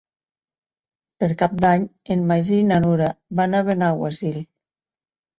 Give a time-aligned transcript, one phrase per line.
[1.23, 1.83] Per Cap d'Any
[2.15, 3.09] en Magí i na Nura
[3.41, 4.41] van a Benaguasil.